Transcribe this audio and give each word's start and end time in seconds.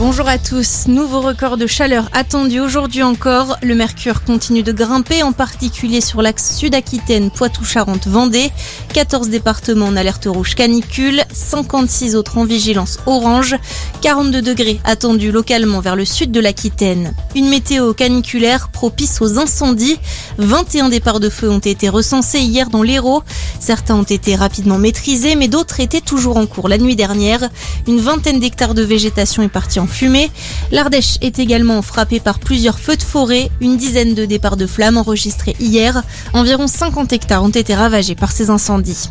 Bonjour 0.00 0.28
à 0.28 0.38
tous. 0.38 0.86
Nouveau 0.88 1.20
record 1.20 1.58
de 1.58 1.66
chaleur 1.66 2.08
attendu 2.14 2.58
aujourd'hui 2.58 3.02
encore. 3.02 3.58
Le 3.62 3.74
mercure 3.74 4.24
continue 4.24 4.62
de 4.62 4.72
grimper, 4.72 5.22
en 5.22 5.32
particulier 5.32 6.00
sur 6.00 6.22
l'axe 6.22 6.56
sud-Aquitaine, 6.56 7.30
Poitou-Charentes-Vendée. 7.30 8.50
14 8.94 9.28
départements 9.28 9.88
en 9.88 9.96
alerte 9.96 10.24
rouge 10.24 10.54
canicule, 10.54 11.20
56 11.34 12.16
autres 12.16 12.38
en 12.38 12.46
vigilance 12.46 12.98
orange. 13.04 13.56
42 14.00 14.40
degrés 14.40 14.80
attendus 14.84 15.32
localement 15.32 15.80
vers 15.80 15.96
le 15.96 16.06
sud 16.06 16.32
de 16.32 16.40
l'Aquitaine. 16.40 17.12
Une 17.36 17.50
météo 17.50 17.92
caniculaire 17.92 18.70
propice 18.70 19.20
aux 19.20 19.38
incendies. 19.38 19.98
21 20.38 20.88
départs 20.88 21.20
de 21.20 21.28
feu 21.28 21.50
ont 21.50 21.58
été 21.58 21.90
recensés 21.90 22.40
hier 22.40 22.70
dans 22.70 22.82
l'Hérault. 22.82 23.22
Certains 23.60 23.96
ont 23.96 24.04
été 24.04 24.34
rapidement 24.34 24.78
maîtrisés, 24.78 25.36
mais 25.36 25.48
d'autres 25.48 25.80
étaient 25.80 26.00
toujours 26.00 26.38
en 26.38 26.46
cours 26.46 26.70
la 26.70 26.78
nuit 26.78 26.96
dernière. 26.96 27.50
Une 27.86 28.00
vingtaine 28.00 28.40
d'hectares 28.40 28.72
de 28.72 28.82
végétation 28.82 29.42
est 29.42 29.48
partie 29.48 29.78
en 29.78 29.89
fumée. 29.90 30.30
L'Ardèche 30.70 31.18
est 31.20 31.38
également 31.38 31.82
frappée 31.82 32.20
par 32.20 32.38
plusieurs 32.38 32.78
feux 32.78 32.96
de 32.96 33.02
forêt, 33.02 33.50
une 33.60 33.76
dizaine 33.76 34.14
de 34.14 34.24
départs 34.24 34.56
de 34.56 34.66
flammes 34.66 34.96
enregistrés 34.96 35.56
hier. 35.60 36.02
Environ 36.32 36.66
50 36.66 37.12
hectares 37.12 37.44
ont 37.44 37.48
été 37.48 37.74
ravagés 37.74 38.14
par 38.14 38.32
ces 38.32 38.50
incendies. 38.50 39.10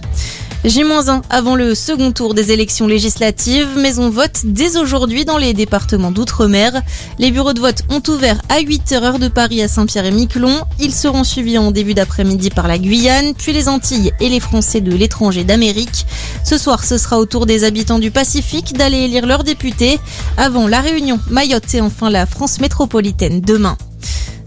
J-1 0.65 1.21
avant 1.29 1.55
le 1.55 1.73
second 1.73 2.11
tour 2.11 2.33
des 2.33 2.51
élections 2.51 2.85
législatives, 2.85 3.69
mais 3.77 3.97
on 3.97 4.09
vote 4.09 4.41
dès 4.43 4.75
aujourd'hui 4.75 5.23
dans 5.23 5.37
les 5.37 5.53
départements 5.53 6.11
d'outre-mer. 6.11 6.81
Les 7.17 7.31
bureaux 7.31 7.53
de 7.53 7.61
vote 7.61 7.83
ont 7.89 8.03
ouvert 8.09 8.41
à 8.49 8.59
8h 8.59 9.01
heure 9.01 9.19
de 9.19 9.29
Paris 9.29 9.61
à 9.61 9.69
Saint-Pierre 9.69 10.05
et 10.05 10.11
Miquelon. 10.11 10.59
Ils 10.77 10.93
seront 10.93 11.23
suivis 11.23 11.57
en 11.57 11.71
début 11.71 11.93
d'après-midi 11.93 12.49
par 12.49 12.67
la 12.67 12.77
Guyane, 12.77 13.33
puis 13.35 13.53
les 13.53 13.69
Antilles 13.69 14.11
et 14.19 14.27
les 14.27 14.41
Français 14.41 14.81
de 14.81 14.93
l'étranger 14.93 15.45
d'Amérique. 15.45 16.05
Ce 16.43 16.57
soir, 16.57 16.83
ce 16.83 16.97
sera 16.97 17.19
au 17.19 17.25
tour 17.25 17.45
des 17.45 17.63
habitants 17.63 17.99
du 17.99 18.11
Pacifique 18.11 18.73
d'aller 18.73 18.97
élire 18.97 19.25
leurs 19.25 19.45
députés 19.45 19.97
avant 20.35 20.67
la 20.67 20.81
Réunion, 20.81 21.21
Mayotte 21.29 21.73
et 21.73 21.79
enfin 21.79 22.09
la 22.09 22.25
France 22.25 22.59
métropolitaine 22.59 23.39
demain. 23.39 23.77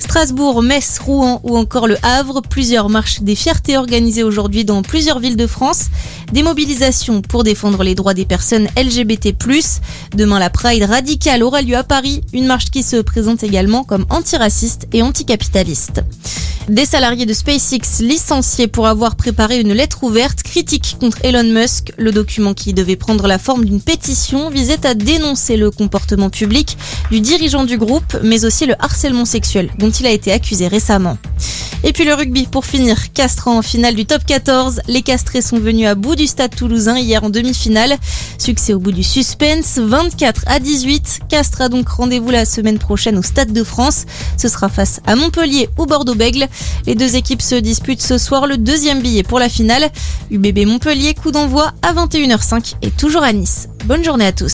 Strasbourg, 0.03 0.62
Metz, 0.62 0.98
Rouen 0.98 1.41
ou 1.45 1.56
encore 1.56 1.86
le 1.86 1.97
Havre. 2.03 2.42
Plusieurs 2.42 2.89
marches 2.89 3.20
des 3.20 3.36
fiertés 3.36 3.78
organisées 3.78 4.25
aujourd'hui 4.25 4.64
dans 4.64 4.83
plusieurs 4.83 5.20
villes 5.20 5.36
de 5.36 5.47
France. 5.47 5.86
Des 6.33 6.42
mobilisations 6.42 7.22
pour 7.22 7.45
défendre 7.45 7.84
les 7.84 7.95
droits 7.95 8.12
des 8.12 8.25
personnes 8.25 8.67
LGBT+. 8.77 9.33
Demain, 10.17 10.41
la 10.41 10.50
Pride 10.50 10.83
radicale 10.83 11.45
aura 11.45 11.62
lieu 11.62 11.77
à 11.77 11.84
Paris. 11.84 12.23
Une 12.33 12.47
marche 12.47 12.70
qui 12.70 12.83
se 12.83 12.97
présente 12.97 13.45
également 13.45 13.84
comme 13.84 14.05
antiraciste 14.11 14.89
et 14.92 15.03
anticapitaliste. 15.03 16.03
Des 16.69 16.84
salariés 16.84 17.27
de 17.27 17.33
SpaceX 17.33 18.00
licenciés 18.00 18.69
pour 18.69 18.86
avoir 18.86 19.17
préparé 19.17 19.61
une 19.61 19.73
lettre 19.73 20.05
ouverte 20.05 20.45
critique 20.45 20.97
contre 21.00 21.19
Elon 21.25 21.42
Musk. 21.42 21.92
Le 21.97 22.12
document 22.12 22.55
qui 22.55 22.73
devait 22.73 22.95
prendre 22.95 23.27
la 23.27 23.39
forme 23.39 23.64
d'une 23.64 23.80
pétition 23.80 24.48
visait 24.48 24.86
à 24.86 24.95
dénoncer 24.95 25.56
le 25.56 25.73
comportement 25.73 26.30
public 26.30 26.78
du 27.11 27.20
dirigeant 27.20 27.64
du 27.64 27.78
groupe, 27.78 28.17
mais 28.23 28.45
aussi 28.45 28.67
le 28.67 28.75
harcèlement 28.78 29.25
sexuel 29.25 29.70
il 30.01 30.07
a 30.07 30.11
été 30.11 30.33
accusé 30.33 30.69
récemment. 30.69 31.19
Et 31.85 31.93
puis 31.93 32.05
le 32.05 32.15
rugby 32.15 32.47
pour 32.47 32.65
finir. 32.65 33.12
Castres 33.12 33.48
en 33.48 33.61
finale 33.61 33.97
du 33.97 34.07
top 34.07 34.25
14. 34.25 34.83
Les 34.87 35.03
Castrés 35.03 35.43
sont 35.43 35.59
venus 35.59 35.89
à 35.89 35.97
bout 35.97 36.15
du 36.15 36.29
stade 36.29 36.55
toulousain 36.55 36.97
hier 36.97 37.25
en 37.25 37.31
demi-finale. 37.31 37.97
Succès 38.39 38.73
au 38.73 38.79
bout 38.79 38.93
du 38.93 39.03
suspense. 39.03 39.79
24 39.79 40.45
à 40.47 40.61
18. 40.61 41.20
Castres 41.29 41.63
a 41.63 41.69
donc 41.69 41.89
rendez-vous 41.89 42.31
la 42.31 42.45
semaine 42.45 42.79
prochaine 42.79 43.19
au 43.19 43.23
Stade 43.23 43.53
de 43.53 43.65
France. 43.65 44.05
Ce 44.37 44.48
sera 44.48 44.69
face 44.69 45.01
à 45.07 45.17
Montpellier 45.17 45.69
ou 45.77 45.87
Bordeaux-Bègle. 45.87 46.47
Les 46.87 46.95
deux 46.95 47.17
équipes 47.17 47.43
se 47.43 47.57
disputent 47.57 48.03
ce 48.03 48.17
soir 48.17 48.47
le 48.47 48.59
deuxième 48.59 49.03
billet 49.03 49.25
pour 49.25 49.41
la 49.41 49.48
finale. 49.48 49.91
UBB 50.31 50.67
Montpellier, 50.67 51.15
coup 51.15 51.33
d'envoi 51.33 51.73
à 51.83 51.93
21h05 51.95 52.75
et 52.83 52.91
toujours 52.91 53.25
à 53.25 53.33
Nice. 53.33 53.69
Bonne 53.87 54.05
journée 54.05 54.27
à 54.27 54.33
tous. 54.33 54.51